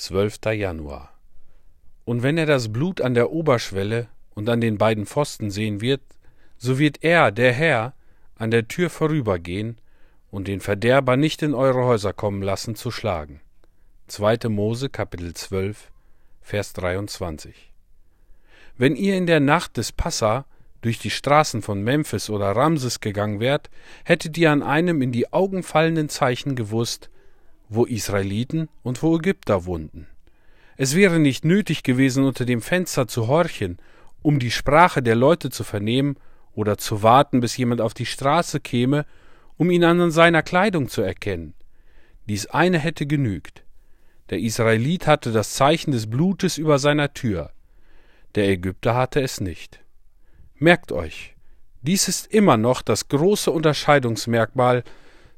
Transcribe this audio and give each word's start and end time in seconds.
12. 0.00 0.38
Januar. 0.54 1.12
Und 2.06 2.22
wenn 2.22 2.38
er 2.38 2.46
das 2.46 2.72
Blut 2.72 3.02
an 3.02 3.12
der 3.12 3.30
Oberschwelle 3.32 4.08
und 4.30 4.48
an 4.48 4.62
den 4.62 4.78
beiden 4.78 5.04
Pfosten 5.04 5.50
sehen 5.50 5.82
wird, 5.82 6.00
so 6.56 6.78
wird 6.78 7.04
er, 7.04 7.30
der 7.30 7.52
Herr, 7.52 7.92
an 8.34 8.50
der 8.50 8.66
Tür 8.66 8.88
vorübergehen 8.88 9.78
und 10.30 10.48
den 10.48 10.60
Verderber 10.60 11.18
nicht 11.18 11.42
in 11.42 11.52
eure 11.52 11.84
Häuser 11.84 12.14
kommen 12.14 12.40
lassen 12.40 12.76
zu 12.76 12.90
schlagen. 12.90 13.42
2. 14.06 14.48
Mose 14.48 14.88
Kapitel 14.88 15.34
12 15.34 15.90
Vers 16.40 16.72
23. 16.72 17.70
Wenn 18.78 18.96
ihr 18.96 19.18
in 19.18 19.26
der 19.26 19.40
Nacht 19.40 19.76
des 19.76 19.92
Passa 19.92 20.46
durch 20.80 20.98
die 20.98 21.10
Straßen 21.10 21.60
von 21.60 21.82
Memphis 21.82 22.30
oder 22.30 22.56
Ramses 22.56 23.00
gegangen 23.00 23.38
wärt, 23.38 23.68
hättet 24.04 24.38
ihr 24.38 24.50
an 24.50 24.62
einem 24.62 25.02
in 25.02 25.12
die 25.12 25.30
Augen 25.30 25.62
fallenden 25.62 26.08
Zeichen 26.08 26.56
gewusst, 26.56 27.10
wo 27.70 27.84
Israeliten 27.84 28.68
und 28.82 29.02
wo 29.02 29.16
Ägypter 29.16 29.64
wohnten. 29.64 30.08
Es 30.76 30.94
wäre 30.96 31.18
nicht 31.18 31.44
nötig 31.44 31.82
gewesen, 31.82 32.24
unter 32.24 32.44
dem 32.44 32.60
Fenster 32.60 33.06
zu 33.06 33.28
horchen, 33.28 33.78
um 34.22 34.38
die 34.38 34.50
Sprache 34.50 35.02
der 35.02 35.14
Leute 35.14 35.50
zu 35.50 35.64
vernehmen 35.64 36.16
oder 36.52 36.76
zu 36.76 37.02
warten, 37.02 37.40
bis 37.40 37.56
jemand 37.56 37.80
auf 37.80 37.94
die 37.94 38.06
Straße 38.06 38.60
käme, 38.60 39.06
um 39.56 39.70
ihn 39.70 39.84
an 39.84 40.10
seiner 40.10 40.42
Kleidung 40.42 40.88
zu 40.88 41.00
erkennen. 41.00 41.54
Dies 42.28 42.46
eine 42.46 42.78
hätte 42.78 43.06
genügt. 43.06 43.62
Der 44.30 44.40
Israelit 44.40 45.06
hatte 45.06 45.32
das 45.32 45.54
Zeichen 45.54 45.92
des 45.92 46.08
Blutes 46.08 46.58
über 46.58 46.78
seiner 46.78 47.14
Tür. 47.14 47.52
Der 48.34 48.48
Ägypter 48.48 48.94
hatte 48.94 49.20
es 49.20 49.40
nicht. 49.40 49.80
Merkt 50.56 50.92
euch, 50.92 51.36
dies 51.82 52.08
ist 52.08 52.26
immer 52.32 52.56
noch 52.56 52.82
das 52.82 53.08
große 53.08 53.50
Unterscheidungsmerkmal 53.50 54.82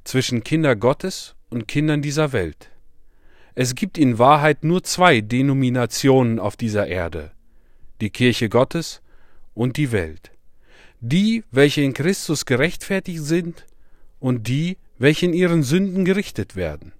zwischen 0.04 0.42
Kinder 0.44 0.76
Gottes 0.76 1.34
und 1.52 1.68
Kindern 1.68 2.02
dieser 2.02 2.32
Welt. 2.32 2.70
Es 3.54 3.74
gibt 3.74 3.98
in 3.98 4.18
Wahrheit 4.18 4.64
nur 4.64 4.82
zwei 4.82 5.20
Denominationen 5.20 6.40
auf 6.40 6.56
dieser 6.56 6.86
Erde 6.88 7.32
die 8.02 8.10
Kirche 8.10 8.48
Gottes 8.48 9.00
und 9.54 9.76
die 9.76 9.92
Welt. 9.92 10.32
Die, 11.00 11.44
welche 11.52 11.82
in 11.82 11.94
Christus 11.94 12.46
gerechtfertigt 12.46 13.22
sind 13.22 13.64
und 14.18 14.48
die, 14.48 14.76
welche 14.98 15.26
in 15.26 15.32
ihren 15.32 15.62
Sünden 15.62 16.04
gerichtet 16.04 16.56
werden. 16.56 16.92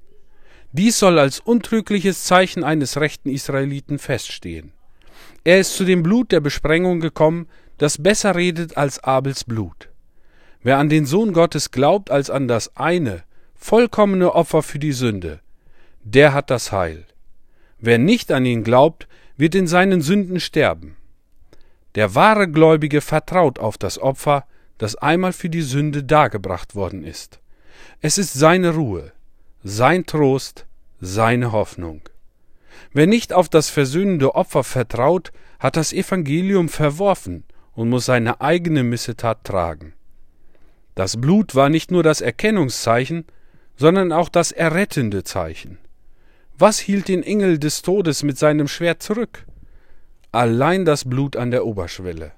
Dies 0.70 0.98
soll 0.98 1.19
als 1.19 1.41
untrügliches 1.41 2.25
Zeichen 2.25 2.62
eines 2.62 2.98
rechten 2.98 3.31
Israeliten 3.31 3.98
feststehen. 3.98 4.72
Er 5.44 5.59
ist 5.59 5.77
zu 5.77 5.84
dem 5.84 6.05
Blut 6.05 6.31
der 6.31 6.41
Besprengung 6.41 7.00
gekommen, 7.00 7.48
das 7.78 8.00
besser 8.00 8.37
redet 8.37 8.77
als 8.77 9.03
Abels 9.03 9.42
Blut. 9.42 9.89
Wer 10.62 10.78
an 10.78 10.89
den 10.89 11.05
Sohn 11.05 11.33
Gottes 11.33 11.72
glaubt 11.72 12.12
als 12.12 12.31
an 12.31 12.47
das 12.47 12.77
eine, 12.77 13.25
vollkommene 13.62 14.34
Opfer 14.34 14.62
für 14.62 14.80
die 14.80 14.92
Sünde, 14.92 15.38
der 16.02 16.34
hat 16.34 16.50
das 16.50 16.72
Heil. 16.72 17.06
Wer 17.78 17.96
nicht 17.96 18.32
an 18.32 18.44
ihn 18.44 18.64
glaubt, 18.64 19.06
wird 19.36 19.54
in 19.54 19.69
seinen 19.69 20.02
Sünden 20.02 20.41
sterben. 20.41 20.96
Der 21.94 22.16
wahre 22.16 22.50
Gläubige 22.50 23.00
vertraut 23.00 23.60
auf 23.60 23.78
das 23.78 24.00
Opfer, 24.00 24.46
das 24.78 24.96
einmal 24.96 25.32
für 25.32 25.48
die 25.48 25.62
Sünde 25.62 26.02
dargebracht 26.02 26.74
worden 26.74 27.04
ist. 27.04 27.38
Es 28.00 28.19
ist 28.19 28.32
seine 28.32 28.74
Ruhe, 28.74 29.12
sein 29.62 30.06
Trost, 30.06 30.66
seine 31.00 31.52
Hoffnung. 31.52 32.02
Wer 32.92 33.06
nicht 33.06 33.32
auf 33.32 33.48
das 33.48 33.70
versöhnende 33.70 34.34
Opfer 34.34 34.64
vertraut, 34.64 35.30
hat 35.60 35.76
das 35.76 35.92
Evangelium 35.92 36.69
verworfen 36.69 37.44
und 37.74 37.88
muss 37.88 38.06
seine 38.06 38.41
eigene 38.41 38.82
Missetat 38.82 39.44
tragen. 39.44 39.94
Das 40.97 41.20
Blut 41.20 41.54
war 41.54 41.69
nicht 41.69 41.92
nur 41.92 42.02
das 42.02 42.20
Erkennungszeichen, 42.20 43.24
sondern 43.83 44.12
auch 44.12 44.28
das 44.28 44.52
errettende 44.52 45.25
Zeichen. 45.25 45.78
Was 46.56 46.78
hielt 46.78 47.08
den 47.08 47.22
Engel 47.22 47.58
des 47.58 47.83
Todes 47.83 48.22
mit 48.22 48.38
seinem 48.38 48.69
Schwert 48.69 49.02
zurück? 49.02 49.44
Allein 50.30 50.84
das 50.84 51.05
Blut 51.05 51.36
an 51.36 51.50
der 51.50 51.66
Oberschwelle. 51.66 52.30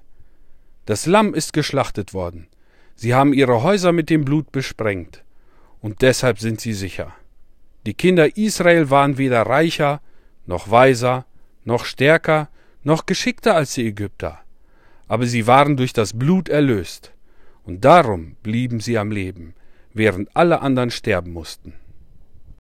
Das 0.87 1.05
Lamm 1.05 1.33
ist 1.33 1.53
geschlachtet 1.53 2.13
worden. 2.13 2.47
Sie 2.95 3.13
haben 3.13 3.31
ihre 3.31 3.61
Häuser 3.61 3.91
mit 3.91 4.09
dem 4.09 4.25
Blut 4.25 4.51
besprengt. 4.51 5.23
Und 5.81 6.01
deshalb 6.01 6.39
sind 6.39 6.59
sie 6.59 6.73
sicher. 6.73 7.13
Die 7.85 7.93
Kinder 7.93 8.35
Israel 8.37 8.89
waren 8.89 9.19
weder 9.19 9.43
reicher, 9.43 10.01
noch 10.47 10.71
weiser, 10.71 11.25
noch 11.63 11.85
stärker, 11.85 12.49
noch 12.83 13.05
geschickter 13.05 13.55
als 13.55 13.75
die 13.75 13.85
Ägypter 13.85 14.39
aber 15.07 15.25
sie 15.25 15.47
waren 15.47 15.77
durch 15.77 15.93
das 15.93 16.17
Blut 16.17 16.49
erlöst, 16.49 17.11
und 17.63 17.85
darum 17.85 18.35
blieben 18.43 18.79
sie 18.79 18.97
am 18.97 19.11
Leben, 19.11 19.53
während 19.95 20.29
alle 20.35 20.61
anderen 20.61 20.91
sterben 20.91 21.33
mussten. 21.33 21.73